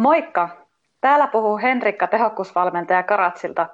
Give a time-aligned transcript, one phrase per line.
[0.00, 0.48] Moikka!
[1.00, 3.68] Täällä puhuu Henrikka tehokkuusvalmentaja Karatsilta.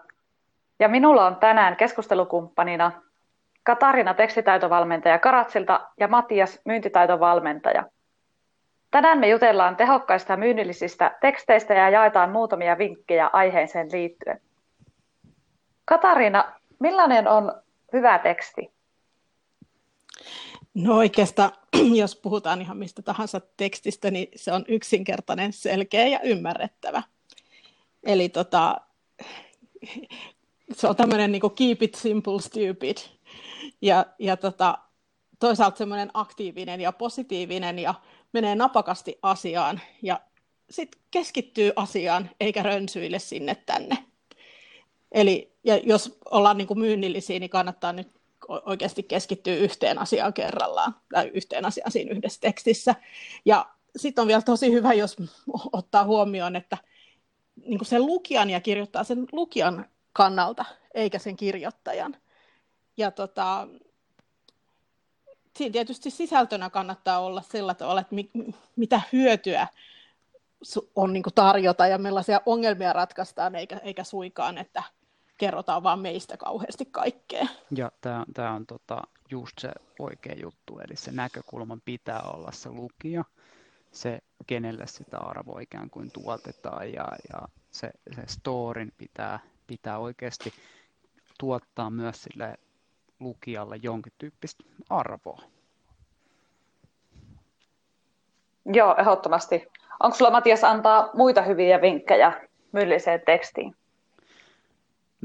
[0.78, 2.92] Ja minulla on tänään keskustelukumppanina
[3.62, 7.84] Katarina tekstitaitovalmentaja Karatsilta ja Matias myyntitaitovalmentaja.
[8.90, 14.40] Tänään me jutellaan tehokkaista myynnillisistä teksteistä ja jaetaan muutamia vinkkejä aiheeseen liittyen.
[15.84, 17.52] Katarina, millainen on
[17.93, 18.76] hyvä teksti?
[20.77, 21.52] No oikeastaan,
[22.01, 27.03] jos puhutaan ihan mistä tahansa tekstistä, niin se on yksinkertainen, selkeä ja ymmärrettävä.
[28.03, 28.77] Eli tota,
[30.73, 32.97] se on tämmöinen niin keep it simple, stupid.
[33.81, 34.79] Ja, ja tota,
[35.39, 37.95] toisaalta semmoinen aktiivinen ja positiivinen ja
[38.33, 40.20] menee napakasti asiaan ja
[40.70, 43.97] sitten keskittyy asiaan eikä rönsyille sinne tänne.
[45.12, 48.16] Eli ja jos ollaan niin kuin myynnillisiä, niin kannattaa nyt
[48.48, 52.95] oikeasti keskittyä yhteen asiaan kerrallaan tai yhteen asiaan siinä yhdessä tekstissä.
[53.45, 55.16] Ja sitten on vielä tosi hyvä, jos
[55.72, 56.78] ottaa huomioon, että
[57.64, 62.16] niin kuin sen lukijan ja kirjoittaa sen lukijan kannalta, eikä sen kirjoittajan.
[62.97, 63.69] Ja tota,
[65.56, 68.31] siinä tietysti sisältönä kannattaa olla sillä tavalla, että mi,
[68.77, 69.69] mitä hyötyä
[70.97, 74.83] on niin tarjota ja millaisia ongelmia ratkaistaan, eikä, eikä suikaan, että
[75.39, 77.47] kerrotaan vaan meistä kauheasti kaikkea.
[77.77, 77.91] Ja
[78.34, 83.25] tämä on tota, just se oikea juttu, eli se näkökulman pitää olla se lukija,
[83.93, 90.53] se kenelle sitä arvoa ikään kuin tuotetaan ja, ja se, se storin pitää, pitää oikeasti
[91.39, 92.55] tuottaa myös sille
[93.21, 95.43] lukijalle jonkin tyyppistä arvoa.
[98.65, 99.69] Joo, ehdottomasti.
[100.00, 102.33] Onko sulla Matias antaa muita hyviä vinkkejä
[102.73, 103.77] myylliseen tekstiin?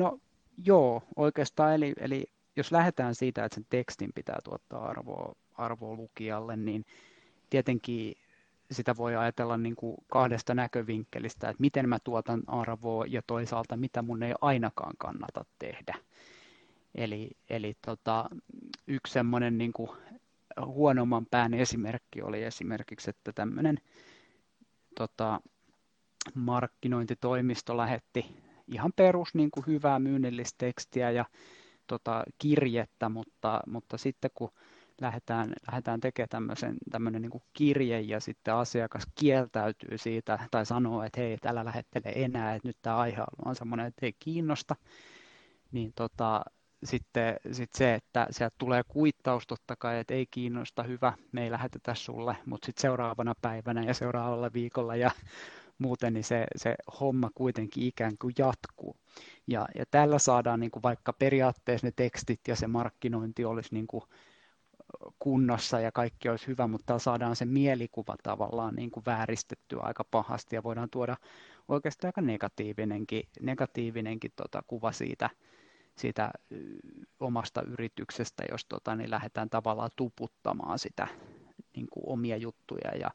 [0.02, 0.19] No
[0.66, 1.73] joo, oikeastaan.
[1.73, 6.85] Eli, eli jos lähdetään siitä, että sen tekstin pitää tuottaa arvoa, arvoa lukijalle, niin
[7.49, 8.13] tietenkin
[8.72, 14.01] sitä voi ajatella niin kuin kahdesta näkövinkkelistä, että miten mä tuotan arvoa ja toisaalta mitä
[14.01, 15.95] mun ei ainakaan kannata tehdä.
[16.95, 18.29] Eli, eli tota,
[18.88, 19.90] yksi semmoinen niin kuin
[20.66, 23.78] huonomman pään esimerkki oli esimerkiksi, että tämmöinen
[24.95, 25.41] tota,
[26.35, 31.26] markkinointitoimisto lähetti ihan perus niin kuin hyvää myynnillistä tekstiä ja
[31.88, 34.52] tota, kirjettä, mutta, mutta sitten kun
[35.02, 41.04] lähdetään, lähdetään tekemään tämmöisen, tämmöinen niin kuin kirje ja sitten asiakas kieltäytyy siitä tai sanoo,
[41.04, 44.76] että hei, tällä lähettele enää, että nyt tämä aihe on semmoinen, että ei kiinnosta,
[45.72, 46.42] niin tota,
[46.84, 51.52] sitten sit se, että sieltä tulee kuittaus totta kai, että ei kiinnosta, hyvä, me ei
[51.52, 55.12] lähetetä sulle, mutta sitten seuraavana päivänä ja seuraavalla viikolla ja
[55.81, 58.96] muuten niin se, se homma kuitenkin ikään kuin jatkuu.
[59.47, 63.88] Ja, ja tällä saadaan niin kuin vaikka periaatteessa ne tekstit ja se markkinointi olisi niin
[63.88, 64.03] kuin
[65.20, 70.56] kunnossa ja kaikki olisi hyvä, mutta saadaan se mielikuva tavallaan niin kuin vääristettyä aika pahasti
[70.56, 71.18] ja voidaan tuoda
[71.68, 75.30] oikeastaan aika negatiivinenkin, negatiivinenkin tota kuva siitä,
[75.96, 76.31] siitä
[77.20, 81.08] omasta yrityksestä, jos tota, niin lähdetään tavallaan tuputtamaan sitä
[81.75, 83.12] niin kuin omia juttuja ja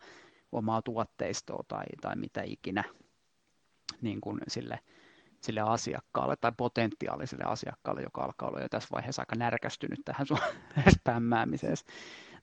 [0.53, 2.85] omaa tuotteistoa tai, tai mitä ikinä
[4.01, 4.79] niin kuin sille,
[5.41, 10.27] sille asiakkaalle tai potentiaaliselle asiakkaalle, joka alkaa olla jo tässä vaiheessa aika närkästynyt tähän
[11.01, 11.77] spämmäämiseen.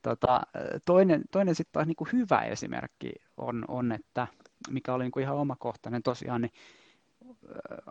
[0.02, 0.42] Tota,
[0.86, 4.28] toinen, toinen sitten taas niin kuin hyvä esimerkki on, on, että
[4.70, 6.52] mikä oli niin kuin ihan omakohtainen tosiaan, niin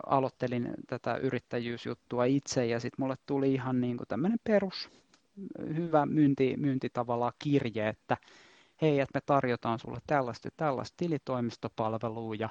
[0.05, 4.89] aloittelin tätä yrittäjyysjuttua itse ja sitten mulle tuli ihan niin kuin tämmöinen perus
[5.75, 8.17] hyvä myynti, myynti tavallaan kirje, että
[8.81, 12.49] hei, että me tarjotaan sulle tällaista tällaista tilitoimistopalvelua ja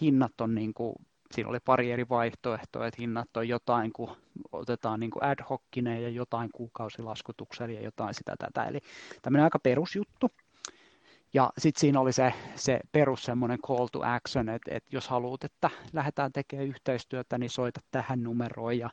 [0.00, 0.94] hinnat on niin kuin,
[1.32, 4.16] siinä oli pari eri vaihtoehtoa, että hinnat on jotain, kun
[4.52, 8.80] otetaan niin kuin ad hocine ja jotain kuukausilaskutuksella ja jotain sitä tätä, eli
[9.22, 10.30] tämmöinen aika perusjuttu.
[11.34, 15.44] Ja sitten siinä oli se, se perus semmoinen call to action, että, että jos haluat,
[15.44, 18.90] että lähdetään tekemään yhteistyötä, niin soita tähän numeroon ja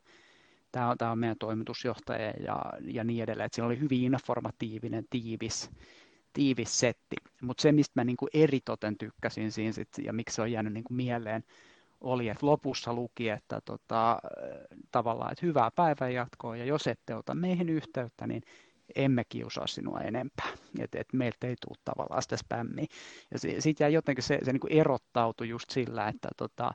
[0.71, 3.45] tämä on, tämä on meidän toimitusjohtaja ja, ja niin edelleen.
[3.45, 5.71] Että siinä oli hyvin informatiivinen, tiivis,
[6.33, 7.15] tiivis setti.
[7.41, 10.93] Mutta se, mistä mä niinku eritoten tykkäsin siinä sit, ja miksi se on jäänyt niinku
[10.93, 11.43] mieleen,
[12.01, 14.19] oli, että lopussa luki, että tota,
[14.91, 18.43] tavallaan, että hyvää päivänjatkoa, ja jos ette ota meihin yhteyttä, niin
[18.95, 20.47] emme kiusaa sinua enempää.
[20.79, 22.85] Että et meiltä ei tule tavallaan sitä spämmiä.
[23.31, 26.71] Ja sitten jotenkin se, se niinku erottautui just sillä, että tota,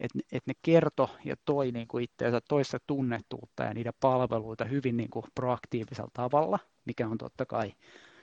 [0.00, 5.24] et, et ne kerto ja toi niinku itseänsä toista tunnettuutta ja niitä palveluita hyvin niinku
[5.34, 7.72] proaktiivisella tavalla, mikä on totta kai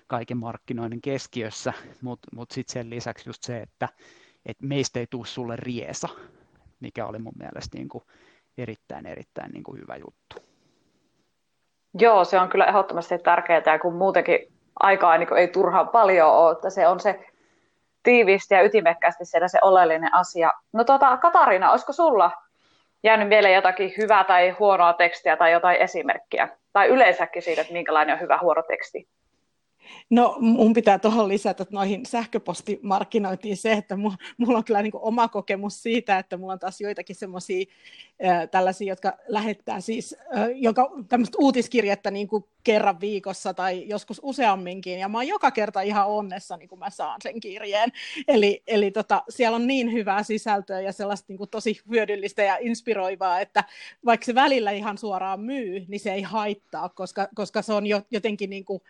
[0.07, 3.89] kaiken markkinoinnin keskiössä, mutta mut sitten sen lisäksi just se, että
[4.45, 6.07] et meistä ei tule sulle riesa,
[6.79, 8.03] mikä oli mun mielestä niin kuin
[8.57, 10.35] erittäin, erittäin niin kuin hyvä juttu.
[11.99, 14.39] Joo, se on kyllä ehdottomasti tärkeää, kun muutenkin
[14.79, 17.25] aikaa niin ei turhaan paljon ole, että se on se
[18.03, 20.53] tiiviisti ja ytimekkäästi siellä se oleellinen asia.
[20.73, 22.31] No tota, Katariina, olisiko sulla
[23.03, 26.49] jäänyt vielä jotakin hyvää tai huonoa tekstiä tai jotain esimerkkiä?
[26.73, 29.07] Tai yleensäkin siitä, että minkälainen on hyvä huono teksti?
[30.09, 35.83] No mun pitää tuohon lisätä noihin sähköpostimarkkinointiin se, että mulla on kyllä niin oma kokemus
[35.83, 37.65] siitä, että mulla on taas joitakin semmoisia
[38.51, 40.15] tällaisia, jotka lähettää siis
[40.55, 45.81] joka, tämmöistä uutiskirjettä niin kuin kerran viikossa tai joskus useamminkin, ja mä oon joka kerta
[45.81, 47.91] ihan onnessa, niin kun mä saan sen kirjeen.
[48.27, 52.57] Eli, eli tota, siellä on niin hyvää sisältöä ja sellaista niin kuin tosi hyödyllistä ja
[52.61, 53.63] inspiroivaa, että
[54.05, 58.49] vaikka se välillä ihan suoraan myy, niin se ei haittaa, koska, koska se on jotenkin
[58.49, 58.81] niin kuin,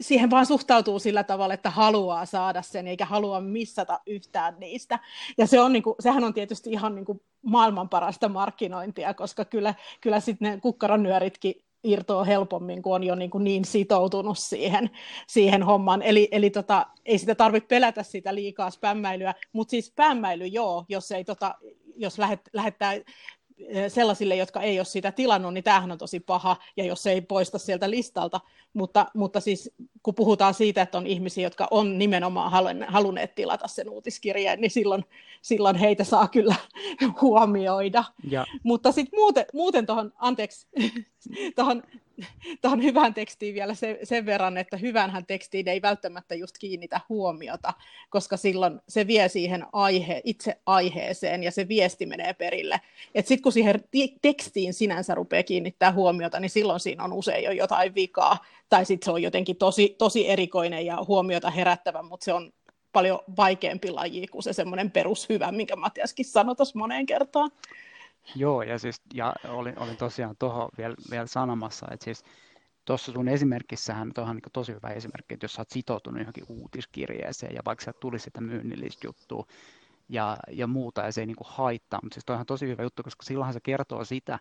[0.00, 4.98] siihen vaan suhtautuu sillä tavalla, että haluaa saada sen, eikä halua missata yhtään niistä.
[5.38, 9.44] Ja se on, niin kuin, sehän on tietysti ihan niin kuin maailman parasta markkinointia, koska
[9.44, 11.54] kyllä, kyllä sitten ne kukkaronyöritkin
[11.84, 14.90] irtoaa helpommin, kun on jo niin, kuin niin sitoutunut siihen,
[15.26, 16.02] siihen hommaan.
[16.02, 21.10] Eli, eli tota, ei sitä tarvitse pelätä sitä liikaa spämmäilyä, mutta siis spämmäily joo, jos,
[21.10, 21.54] ei, tota,
[21.96, 22.92] jos lähet, lähettää
[23.88, 27.20] sellaisille, jotka ei ole sitä tilannut, niin tämähän on tosi paha, ja jos se ei
[27.20, 28.40] poista sieltä listalta.
[28.74, 29.70] Mutta, mutta siis
[30.02, 32.50] kun puhutaan siitä, että on ihmisiä, jotka on nimenomaan
[32.88, 35.04] halunneet tilata sen uutiskirjeen, niin silloin,
[35.42, 36.54] silloin heitä saa kyllä
[37.20, 38.04] huomioida.
[38.30, 38.46] Ja.
[38.62, 40.66] Mutta sitten muuten, muuten tuohon, anteeksi,
[41.56, 41.82] tuohon
[42.62, 47.72] tuohon hyvään tekstiin vielä sen, sen verran, että hyvänhän tekstiin ei välttämättä just kiinnitä huomiota,
[48.10, 52.80] koska silloin se vie siihen aihe, itse aiheeseen ja se viesti menee perille.
[53.16, 53.84] Sitten kun siihen
[54.22, 59.04] tekstiin sinänsä rupeaa kiinnittää huomiota, niin silloin siinä on usein jo jotain vikaa, tai sitten
[59.04, 62.52] se on jotenkin tosi, tosi erikoinen ja huomiota herättävä, mutta se on
[62.92, 67.50] paljon vaikeampi laji kuin se semmoinen perushyvä, minkä Matiaskin sanoi tuossa moneen kertaan.
[68.36, 72.24] Joo, ja, siis, ja olin, olin tosiaan tuohon vielä, vielä sanomassa, että siis
[72.84, 77.54] tuossa sun esimerkissähän on niin tosi hyvä esimerkki, että jos sä oot sitoutunut johonkin uutiskirjeeseen
[77.54, 79.46] ja vaikka sieltä tuli sitä myynnillistä juttua
[80.08, 83.02] ja, ja muuta ja se ei niin haittaa, mutta siis toi on tosi hyvä juttu,
[83.02, 84.38] koska silloinhan se kertoo sitä,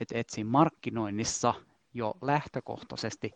[0.00, 1.54] että, että siinä markkinoinnissa
[1.94, 3.30] jo lähtökohtaisesti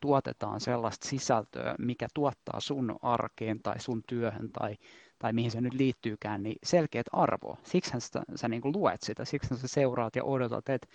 [0.00, 4.76] tuotetaan sellaista sisältöä, mikä tuottaa sun arkeen tai sun työhön tai
[5.18, 7.56] tai mihin se nyt liittyykään, niin selkeät arvoa.
[7.62, 10.88] Siksi sä, sä niin kuin luet sitä, siksi sä seuraat ja odotat, että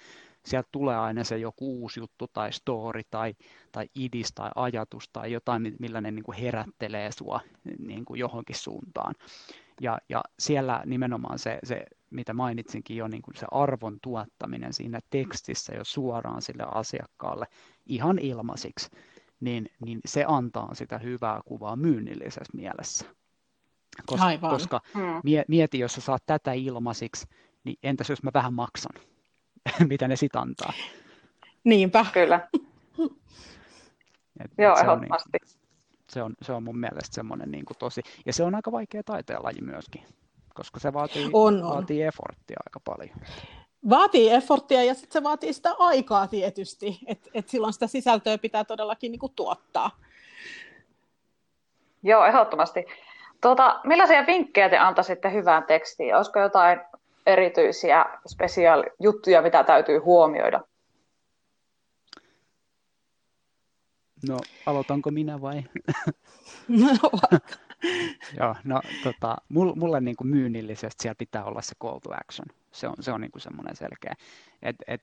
[0.45, 3.33] sieltä tulee aina se joku uusi juttu tai story tai,
[3.71, 7.39] tai idis tai ajatus tai jotain, millä ne niin kuin herättelee sua
[7.79, 9.15] niin kuin johonkin suuntaan.
[9.81, 14.99] Ja, ja siellä nimenomaan se, se, mitä mainitsinkin jo, niin kuin se arvon tuottaminen siinä
[15.09, 17.45] tekstissä jo suoraan sille asiakkaalle
[17.85, 18.89] ihan ilmaisiksi,
[19.39, 23.05] niin, niin se antaa sitä hyvää kuvaa myynnillisessä mielessä.
[24.05, 24.51] Koska, Aivan.
[24.51, 25.21] koska hmm.
[25.47, 27.27] mieti, jos sä saat tätä ilmaisiksi,
[27.63, 29.01] niin entäs jos mä vähän maksan?
[29.89, 30.73] Mitä ne sit antaa?
[31.63, 32.05] Niinpä.
[32.13, 32.47] Kyllä.
[34.39, 35.29] Et, Joo, se ehdottomasti.
[35.33, 35.59] On, niin,
[36.09, 39.03] se, on, se on mun mielestä semmoinen niin kuin tosi, ja se on aika vaikea
[39.03, 40.03] taiteenlaji myöskin,
[40.53, 41.73] koska se vaatii, on, on.
[41.73, 43.17] vaatii efforttia aika paljon.
[43.89, 48.63] Vaatii efforttia ja sitten se vaatii sitä aikaa tietysti, että et silloin sitä sisältöä pitää
[48.63, 49.91] todellakin niin kuin tuottaa.
[52.03, 52.85] Joo, ehdottomasti.
[53.43, 56.15] Tuota, millaisia vinkkejä te antaisitte hyvään tekstiin?
[56.15, 56.79] Olisiko jotain
[57.25, 60.61] erityisiä spesiaalijuttuja, mitä täytyy huomioida?
[64.29, 65.63] No, aloitanko minä vai?
[66.67, 66.87] No,
[68.39, 72.47] Joo, no tota, mulle, mulle niin kuin myynnillisesti siellä pitää olla se call to action.
[72.71, 74.13] Se on, se on niin kuin semmoinen selkeä.
[74.61, 75.01] Et, et,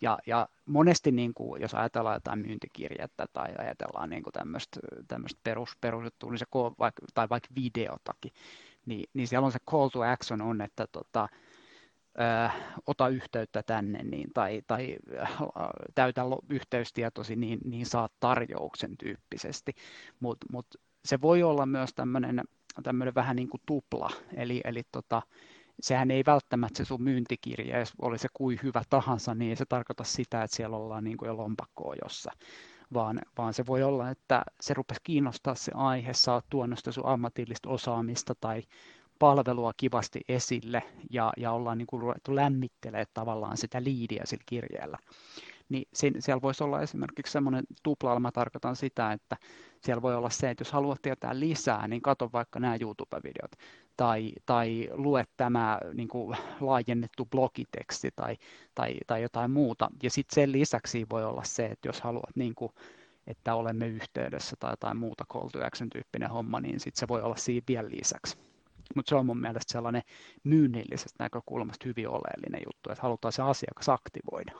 [0.00, 4.80] ja, ja monesti, niin kuin, jos ajatellaan jotain myyntikirjettä tai ajatellaan niin tämmöistä,
[5.42, 6.46] perus, perusjuttua, niin se
[6.78, 8.32] vaikka, tai vaikka videotakin,
[8.86, 11.28] niin, niin siellä on se call to action on, että tota,
[12.20, 12.50] ö,
[12.86, 15.26] ota yhteyttä tänne niin, tai, tai ö,
[15.94, 19.74] täytä yhteystietosi, niin, niin saat tarjouksen tyyppisesti.
[20.20, 20.66] Mutta mut
[21.04, 25.22] se voi olla myös tämmöinen vähän niin kuin tupla, eli, eli tota,
[25.80, 29.64] sehän ei välttämättä se sun myyntikirja, jos oli se kuin hyvä tahansa, niin ei se
[29.64, 32.30] tarkoita sitä, että siellä ollaan niin kuin jo lompakkoa jossa,
[32.94, 36.92] vaan, vaan se voi olla, että se rupesi kiinnostaa se aihe, sä oot tuonut sitä
[36.92, 38.62] sun ammatillista osaamista tai
[39.18, 44.98] palvelua kivasti esille ja, ja ollaan niin kuin ruvettu lämmittelemään tavallaan sitä liidiä sillä kirjeellä.
[45.68, 49.36] Niin siellä voisi olla esimerkiksi semmoinen tuplailla, mä tarkoitan sitä, että
[49.80, 53.52] siellä voi olla se, että jos haluat tietää lisää, niin katso vaikka nämä YouTube-videot,
[53.96, 58.36] tai, tai lue tämä niin kuin, laajennettu blogiteksti tai,
[58.74, 59.88] tai, tai jotain muuta.
[60.02, 62.72] Ja sitten sen lisäksi voi olla se, että jos haluat niin kuin,
[63.26, 67.22] että olemme yhteydessä tai jotain muuta call to action tyyppinen homma, niin sitten se voi
[67.22, 68.38] olla siinä vielä lisäksi.
[68.94, 70.02] Mutta se on mun mielestä sellainen
[70.44, 74.52] myynnillisestä näkökulmasta hyvin oleellinen juttu, että halutaan se asiakas aktivoida.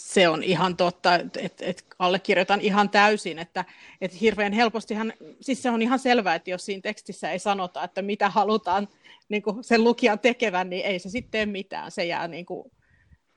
[0.00, 3.64] Se on ihan totta, että et, et allekirjoitan ihan täysin, että
[4.00, 8.02] et hirveän helpostihan, siis se on ihan selvää, että jos siinä tekstissä ei sanota, että
[8.02, 8.88] mitä halutaan
[9.28, 12.70] niin kuin sen lukijan tekevän, niin ei se sitten tee mitään, se jää niin kuin,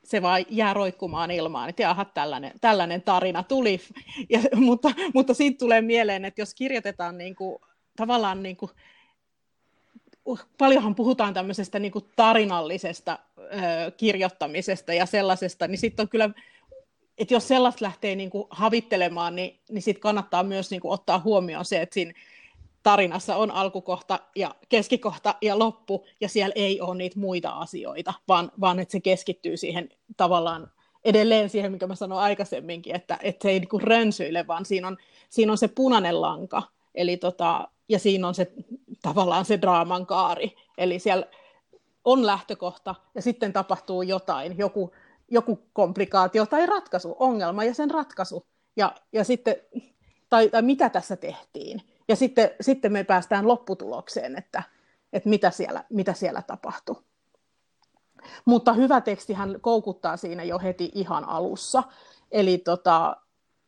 [0.04, 3.80] se vaan jää roikkumaan ilmaan, että jaha, tällainen, tällainen tarina tuli,
[4.30, 7.58] ja, mutta, mutta siitä tulee mieleen, että jos kirjoitetaan niin kuin,
[7.96, 8.72] tavallaan niin kuin,
[10.58, 16.30] paljonhan puhutaan tämmöisestä niin kuin tarinallisesta ö, kirjoittamisesta ja sellaisesta, niin sitten on kyllä,
[17.18, 21.22] että jos sellaista lähtee niin kuin havittelemaan, niin, niin sitten kannattaa myös niin kuin ottaa
[21.24, 22.14] huomioon se, että siinä
[22.84, 28.52] tarinassa on alkukohta ja keskikohta ja loppu, ja siellä ei ole niitä muita asioita, vaan,
[28.62, 30.72] vaan että se keskittyy siihen tavallaan
[31.06, 34.98] edelleen siihen, mikä mä sanoin aikaisemminkin, että, että se ei niin rönsyile, vaan siinä on,
[35.30, 36.64] siinä on se punainen lanka,
[36.96, 38.52] eli tota, ja siinä on se
[39.02, 40.56] tavallaan se draaman kaari.
[40.78, 41.26] Eli siellä
[42.06, 44.92] on lähtökohta ja sitten tapahtuu jotain, joku,
[45.32, 48.48] joku komplikaatio tai ratkaisu, ongelma ja sen ratkaisu.
[48.76, 49.56] Ja, ja sitten,
[50.30, 51.82] tai, tai mitä tässä tehtiin.
[52.08, 54.64] Ja sitten, sitten me päästään lopputulokseen, että,
[55.14, 56.96] että mitä, siellä, mitä siellä tapahtui.
[58.46, 61.84] Mutta hyvä tekstihän koukuttaa siinä jo heti ihan alussa.
[62.32, 63.18] Eli tota,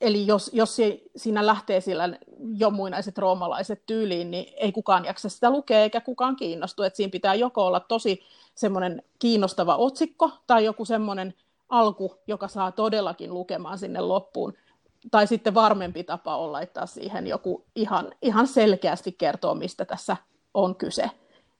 [0.01, 0.77] Eli jos, jos
[1.15, 2.09] siinä lähtee sillä
[2.57, 6.83] jo muinaiset roomalaiset tyyliin, niin ei kukaan jaksa sitä lukea eikä kukaan kiinnostu.
[6.83, 8.21] Et siinä pitää joko olla tosi
[8.55, 11.33] semmoinen kiinnostava otsikko tai joku semmoinen
[11.69, 14.53] alku, joka saa todellakin lukemaan sinne loppuun.
[15.11, 20.17] Tai sitten varmempi tapa on laittaa siihen joku ihan, ihan selkeästi kertoo, mistä tässä
[20.53, 21.11] on kyse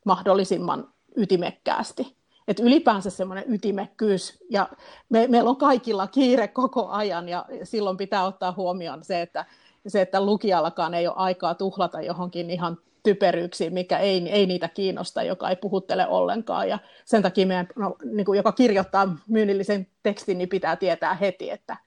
[0.05, 2.15] mahdollisimman ytimekkäästi
[2.47, 4.69] että ylipäänsä semmoinen ytimekkyys, ja
[5.09, 9.45] me, meillä on kaikilla kiire koko ajan, ja silloin pitää ottaa huomioon se, että,
[9.88, 15.24] se, että lukijallakaan ei ole aikaa tuhlata johonkin ihan typeryyksiin, mikä ei, ei niitä kiinnosta,
[15.24, 16.69] joka ei puhuttele ollenkaan.
[16.69, 21.50] Ja sen takia meidän, no, niin kuin joka kirjoittaa myynnillisen tekstin, niin pitää tietää heti,
[21.50, 21.77] että,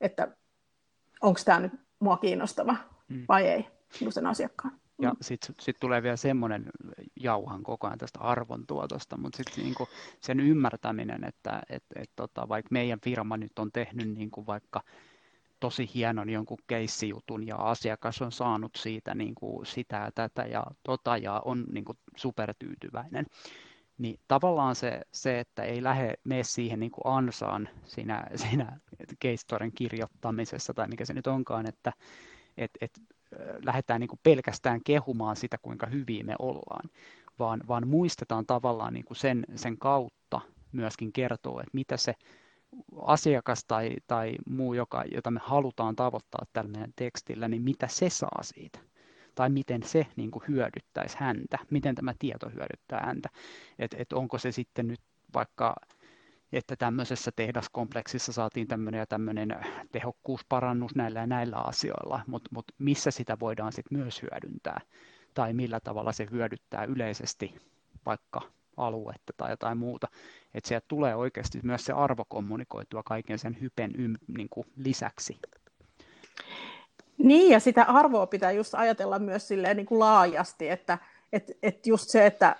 [0.00, 0.28] että
[1.22, 2.76] onko tämä nyt mua kiinnostava
[3.08, 3.24] mm.
[3.28, 3.66] vai ei,
[4.10, 4.78] sen asiakkaan.
[5.00, 5.16] Ja mm.
[5.20, 6.64] sitten sit tulee vielä semmoinen
[7.20, 9.88] jauhan koko ajan tästä arvontuotosta, mutta sitten niinku
[10.20, 14.82] sen ymmärtäminen, että et, et tota, vaikka meidän firma nyt on tehnyt niinku vaikka
[15.60, 21.16] tosi hienon jonkun keissijutun ja asiakas on saanut siitä niinku sitä ja tätä ja tota
[21.16, 23.26] ja on niinku supertyytyväinen,
[23.98, 28.80] niin tavallaan se, se että ei lähde mene siihen niin kuin ansaan siinä, siinä
[29.22, 31.92] case kirjoittamisessa tai mikä se nyt onkaan, että
[32.56, 33.00] et, et
[33.64, 36.90] lähdetään niin kuin pelkästään kehumaan sitä, kuinka hyviä me ollaan,
[37.38, 40.40] vaan, vaan muistetaan tavallaan niin kuin sen, sen kautta
[40.72, 42.14] myöskin kertoa, että mitä se
[43.02, 48.10] asiakas tai, tai muu, joka, jota me halutaan tavoittaa tällä meidän tekstillä, niin mitä se
[48.10, 48.78] saa siitä?
[49.34, 53.28] Tai miten se niin kuin hyödyttäisi häntä, miten tämä tieto hyödyttää häntä.
[53.78, 55.00] Että et onko se sitten nyt
[55.34, 55.76] vaikka
[56.52, 59.56] että tämmöisessä tehdaskompleksissa saatiin tämmöinen ja tämmöinen
[59.92, 64.80] tehokkuusparannus näillä ja näillä asioilla, mutta mut missä sitä voidaan sitten myös hyödyntää?
[65.34, 67.54] Tai millä tavalla se hyödyttää yleisesti
[68.06, 68.40] vaikka
[68.76, 70.08] aluetta tai jotain muuta,
[70.54, 75.38] että sieltä tulee oikeasti myös se arvo kommunikoitua kaiken sen hypen ym, niin kuin lisäksi.
[77.18, 80.98] Niin, ja sitä arvoa pitää just ajatella myös silleen niin kuin laajasti, että
[81.32, 82.56] et, et just se, että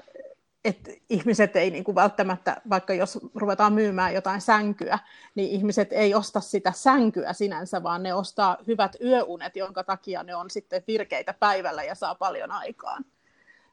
[0.66, 4.98] että ihmiset ei niin kuin välttämättä, vaikka jos ruvetaan myymään jotain sänkyä,
[5.34, 10.34] niin ihmiset ei osta sitä sänkyä sinänsä, vaan ne ostaa hyvät yöunet, jonka takia ne
[10.34, 13.04] on sitten virkeitä päivällä ja saa paljon aikaan.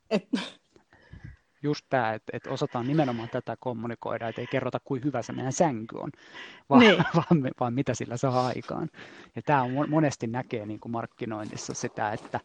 [0.09, 0.27] Et...
[1.63, 5.53] Just tämä, että, että osataan nimenomaan tätä kommunikoida, että ei kerrota, kuin hyvä se meidän
[5.53, 6.09] sänky on,
[6.69, 7.03] vaan, niin.
[7.15, 8.89] vaan, vaan mitä sillä saa aikaan.
[9.35, 12.39] Ja tämä on monesti näkee niin kuin markkinoinnissa sitä, että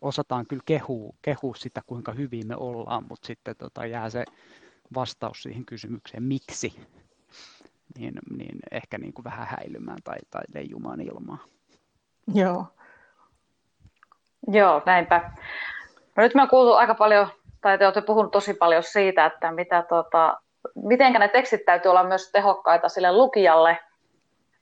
[0.00, 4.24] osataan kyllä kehua, kehua sitä, kuinka hyvin me ollaan, mutta sitten tota, jää se
[4.94, 6.74] vastaus siihen kysymykseen, miksi,
[7.98, 11.38] niin, niin ehkä niin kuin vähän häilymään tai, tai leijumaan ilmaa.
[12.34, 12.66] Joo.
[14.48, 15.32] Joo, näinpä.
[16.16, 17.28] No nyt mä oon kuultu aika paljon,
[17.60, 20.40] tai te olette puhunut tosi paljon siitä, että mitä, tota,
[20.74, 23.78] miten ne tekstit täytyy olla myös tehokkaita sille lukijalle,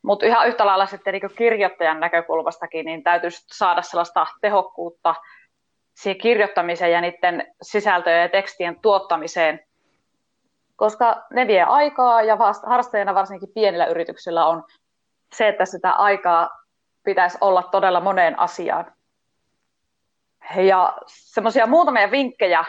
[0.03, 5.15] mutta ihan yhtä lailla sitten niin kirjoittajan näkökulmastakin, niin täytyy saada sellaista tehokkuutta
[5.95, 9.61] siihen kirjoittamiseen ja niiden sisältöjen ja tekstien tuottamiseen,
[10.77, 14.65] koska ne vie aikaa ja harrastajana varsinkin pienillä yrityksillä on
[15.35, 16.51] se, että sitä aikaa
[17.05, 18.93] pitäisi olla todella moneen asiaan.
[20.57, 22.65] Ja semmoisia muutamia vinkkejä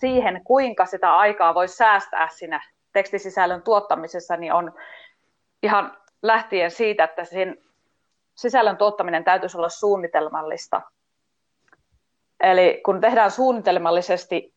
[0.00, 2.60] siihen, kuinka sitä aikaa voi säästää siinä
[2.92, 4.72] tekstisisällön tuottamisessa, niin on
[5.62, 7.58] ihan lähtien siitä, että sen
[8.34, 10.82] sisällön tuottaminen täytyisi olla suunnitelmallista.
[12.40, 14.54] Eli kun tehdään suunnitelmallisesti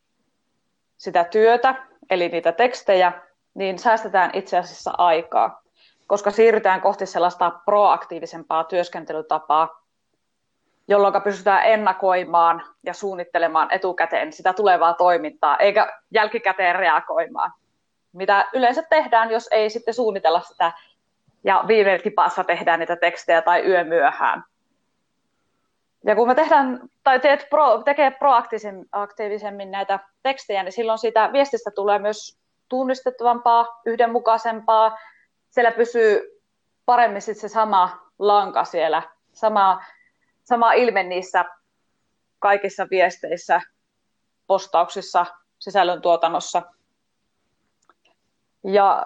[0.97, 1.75] sitä työtä,
[2.09, 3.11] eli niitä tekstejä,
[3.53, 5.61] niin säästetään itse asiassa aikaa.
[6.07, 9.78] koska siirrytään kohti sellaista proaktiivisempaa työskentelytapaa,
[10.89, 17.51] jolloin pystytään ennakoimaan ja suunnittelemaan etukäteen sitä tulevaa toimintaa, eikä jälkikäteen reagoimaan.
[18.13, 20.71] Mitä yleensä tehdään, jos ei sitten suunnitella sitä
[21.43, 24.43] ja viime tipassa tehdään niitä tekstejä tai yömyöhään.
[26.05, 31.71] Ja kun me tehdään, tai teet pro, tekee proaktiivisemmin näitä tekstejä, niin silloin siitä viestistä
[31.71, 34.97] tulee myös tunnistettavampaa, yhdenmukaisempaa.
[35.49, 36.41] Siellä pysyy
[36.85, 39.03] paremmin sit se sama lanka siellä,
[39.33, 39.81] sama,
[40.49, 41.45] sama ilme niissä
[42.39, 43.61] kaikissa viesteissä,
[44.47, 45.25] postauksissa,
[45.59, 46.61] sisällöntuotannossa.
[48.63, 49.05] Ja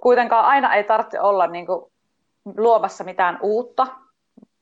[0.00, 1.92] kuitenkaan aina ei tarvitse olla niin kuin
[2.56, 3.86] luomassa mitään uutta,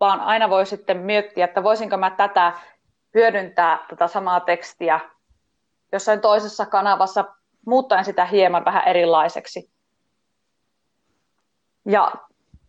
[0.01, 2.53] vaan aina voi sitten miettiä, että voisinko mä tätä
[3.15, 5.01] hyödyntää tätä samaa tekstiä
[5.93, 7.25] jossain toisessa kanavassa,
[7.67, 9.71] muuttaen sitä hieman vähän erilaiseksi.
[11.85, 12.13] Ja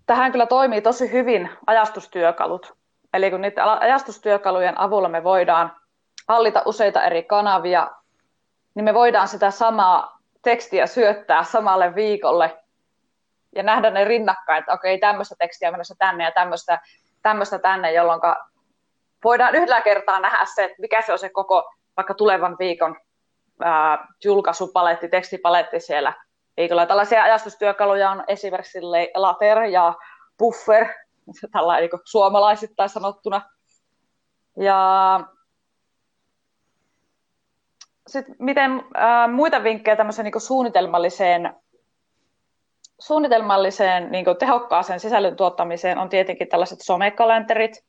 [0.07, 2.77] tähän kyllä toimii tosi hyvin ajastustyökalut.
[3.13, 5.75] Eli kun niiden ajastustyökalujen avulla me voidaan
[6.27, 7.91] hallita useita eri kanavia,
[8.75, 12.57] niin me voidaan sitä samaa tekstiä syöttää samalle viikolle
[13.55, 16.79] ja nähdä ne rinnakkain, että okei, tämmöistä tekstiä menossa tänne ja tämmöistä,
[17.21, 18.21] tämmöistä tänne, jolloin
[19.23, 22.95] voidaan yhdellä kertaa nähdä se, että mikä se on se koko vaikka tulevan viikon
[23.63, 26.13] ää, julkaisupaletti, tekstipaletti siellä
[26.57, 26.85] viikolla.
[26.85, 28.81] Tällaisia ajastustyökaluja on esimerkiksi
[29.15, 29.93] Later ja
[30.37, 30.87] Buffer,
[31.51, 33.41] tällainen niin suomalaisittain sanottuna.
[34.59, 35.19] Ja
[38.07, 41.55] sitten miten ää, muita vinkkejä tämmöiseen niin suunnitelmalliseen,
[42.99, 47.85] suunnitelmalliseen niin tehokkaaseen sisällön tuottamiseen on tietenkin tällaiset somekalenterit,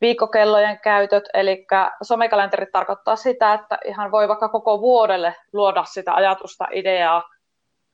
[0.00, 1.66] viikkokellojen käytöt, eli
[2.02, 7.22] somekalenterit tarkoittaa sitä, että ihan voi vaikka koko vuodelle luoda sitä ajatusta, ideaa,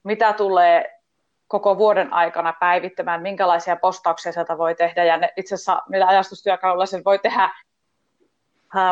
[0.04, 0.99] mitä tulee
[1.49, 6.87] koko vuoden aikana päivittämään, minkälaisia postauksia sieltä voi tehdä, ja ne, itse asiassa millä ajastustyökalulla
[6.87, 7.50] sen voi tehdä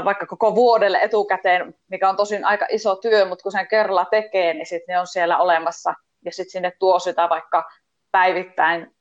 [0.05, 4.55] vaikka koko vuodelle etukäteen, mikä on tosin aika iso työ, mutta kun sen kerralla tekee,
[4.55, 5.95] niin sitten ne on siellä olemassa.
[6.25, 7.71] Ja sitten sinne tuo sitä vaikka
[8.13, 8.97] päivittäin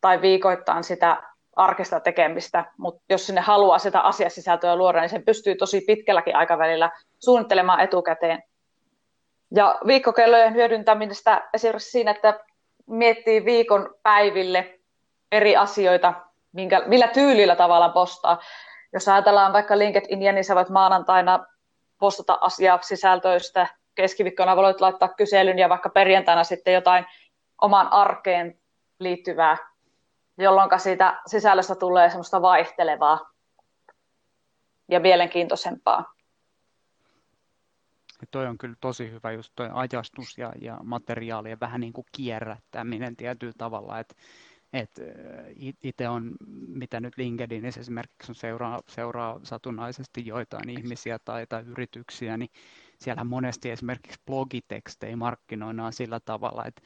[0.00, 1.22] tai viikoittain sitä
[1.56, 6.90] arkista tekemistä, mutta jos sinne haluaa sitä asiasisältöä luoda, niin sen pystyy tosi pitkälläkin aikavälillä
[7.18, 8.42] suunnittelemaan etukäteen.
[9.54, 12.40] Ja viikkokellojen hyödyntämistä esimerkiksi siinä, että
[12.86, 14.80] miettii viikon päiville
[15.32, 16.14] eri asioita,
[16.52, 18.38] minkä, millä tyylillä tavalla postaa
[18.92, 21.46] jos ajatellaan vaikka LinkedInia, niin sä voit maanantaina
[21.98, 27.06] postata asiaa sisältöistä, keskiviikkona voit laittaa kyselyn ja vaikka perjantaina sitten jotain
[27.60, 28.60] omaan arkeen
[28.98, 29.56] liittyvää,
[30.38, 33.30] jolloin siitä sisällöstä tulee semmoista vaihtelevaa
[34.88, 36.14] ja mielenkiintoisempaa.
[38.30, 43.16] Toi on kyllä tosi hyvä just toi ajastus ja, ja materiaalien vähän niin kuin kierrättäminen
[43.16, 44.14] tietyllä tavalla, että
[44.72, 44.90] et
[45.82, 46.36] itse on,
[46.68, 52.50] mitä nyt LinkedInissä esimerkiksi on seuraa, seuraa satunnaisesti joitain ihmisiä tai, tai yrityksiä, niin
[52.98, 56.82] siellä monesti esimerkiksi blogitekstejä markkinoidaan sillä tavalla, että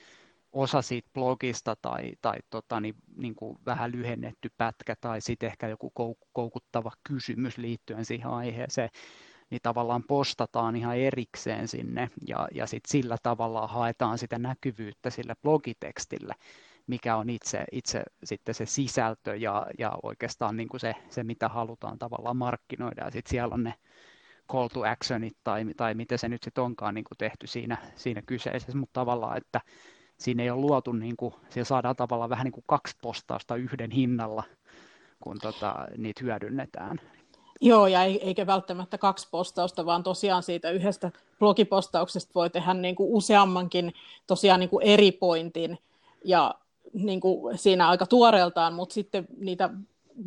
[0.52, 5.68] osa siitä blogista tai, tai tota, niin, niin kuin vähän lyhennetty pätkä tai sitten ehkä
[5.68, 5.92] joku
[6.32, 8.90] koukuttava kysymys liittyen siihen aiheeseen,
[9.50, 15.34] niin tavallaan postataan ihan erikseen sinne ja, ja sitten sillä tavalla haetaan sitä näkyvyyttä sillä
[15.42, 16.34] blogitekstillä
[16.86, 21.48] mikä on itse, itse sitten se sisältö ja, ja oikeastaan niin kuin se, se, mitä
[21.48, 23.04] halutaan tavallaan markkinoida.
[23.04, 23.74] Ja sitten siellä on ne
[24.52, 28.22] call to actionit tai, tai miten se nyt sitten onkaan niin kuin tehty siinä, siinä
[28.22, 29.60] kyseisessä, mutta tavallaan, että
[30.18, 33.90] siinä ei ole luotu, niin kuin, siellä saadaan tavallaan vähän niin kuin kaksi postausta yhden
[33.90, 34.42] hinnalla,
[35.20, 37.00] kun tota, niitä hyödynnetään.
[37.60, 43.12] Joo, ja eikä välttämättä kaksi postausta, vaan tosiaan siitä yhdestä blogipostauksesta voi tehdä niin kuin
[43.12, 43.94] useammankin
[44.26, 45.78] tosiaan niin kuin eri pointin,
[46.24, 46.54] ja
[46.92, 49.70] niin kuin siinä aika tuoreeltaan, mutta sitten niitä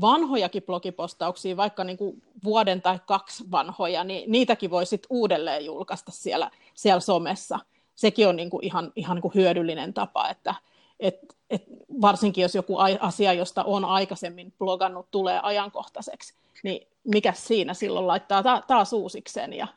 [0.01, 6.11] vanhojakin blogipostauksia, vaikka niin kuin vuoden tai kaksi vanhoja, niin niitäkin voi sitten uudelleen julkaista
[6.11, 7.59] siellä, siellä somessa.
[7.95, 10.55] Sekin on niin kuin ihan, ihan niin kuin hyödyllinen tapa, että
[10.99, 11.63] et, et
[12.01, 18.43] varsinkin jos joku asia, josta on aikaisemmin blogannut, tulee ajankohtaiseksi, niin mikä siinä silloin laittaa
[18.43, 19.53] ta- taas uusikseen.
[19.53, 19.67] Ja,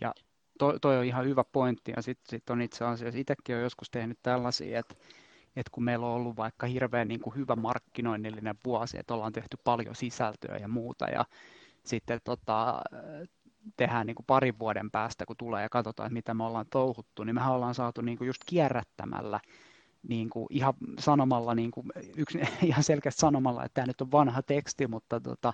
[0.00, 0.14] ja
[0.58, 3.90] toi, toi on ihan hyvä pointti, ja sitten sit on itse asiassa itsekin on joskus
[3.90, 4.94] tehnyt tällaisia, että
[5.56, 9.56] että kun meillä on ollut vaikka hirveän niin kuin hyvä markkinoinnillinen vuosi, että ollaan tehty
[9.64, 11.24] paljon sisältöä ja muuta, ja
[11.84, 12.82] sitten tota,
[13.76, 17.24] tehdään niin kuin parin vuoden päästä, kun tulee ja katsotaan, että mitä me ollaan touhuttu,
[17.24, 19.40] niin mehän ollaan saatu niin kuin just kierrättämällä
[20.08, 24.42] niin kuin ihan sanomalla, niin kuin, yksi, ihan selkeästi sanomalla, että tämä nyt on vanha
[24.42, 25.52] teksti, mutta tota,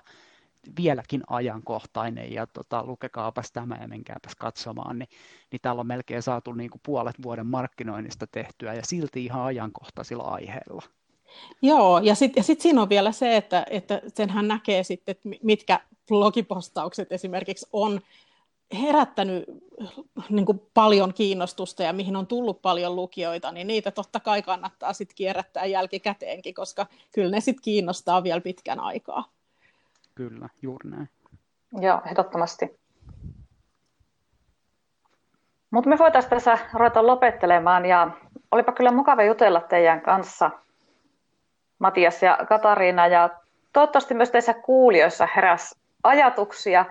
[0.77, 5.09] vieläkin ajankohtainen ja tota, lukekaapas tämä ja menkääpäs katsomaan, niin,
[5.51, 10.23] niin täällä on melkein saatu niin kuin puolet vuoden markkinoinnista tehtyä ja silti ihan ajankohtaisilla
[10.23, 10.81] aiheilla.
[11.61, 15.79] Joo, ja sitten sit siinä on vielä se, että, että senhän näkee sitten, että mitkä
[16.07, 18.01] blogipostaukset esimerkiksi on
[18.81, 19.43] herättänyt
[20.29, 24.93] niin kuin paljon kiinnostusta ja mihin on tullut paljon lukijoita, niin niitä totta kai kannattaa
[24.93, 29.34] sitten kierrättää jälkikäteenkin, koska kyllä ne sitten kiinnostaa vielä pitkän aikaa.
[30.15, 31.09] Kyllä, juuri näin.
[31.81, 32.79] Joo, ehdottomasti.
[35.71, 38.11] Mutta me voitaisiin tässä ruveta lopettelemaan ja
[38.51, 40.51] olipa kyllä mukava jutella teidän kanssa,
[41.79, 43.29] Matias ja Katariina, ja
[43.73, 46.85] toivottavasti myös teissä kuulijoissa heräs ajatuksia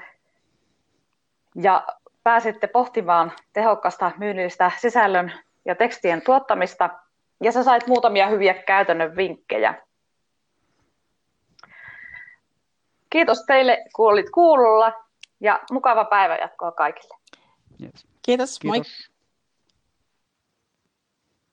[1.55, 1.87] ja
[2.23, 5.33] pääsitte pohtimaan tehokasta myynnillistä sisällön
[5.65, 6.91] ja tekstien tuottamista
[7.43, 9.75] ja sä sait muutamia hyviä käytännön vinkkejä.
[13.14, 14.92] Kiitos teille, kun olit kuulolla
[15.40, 17.14] ja mukava päivä jatkoa kaikille.
[17.83, 18.07] Yes.
[18.22, 18.79] Kiitos, Kiitos.
[18.79, 18.83] moi.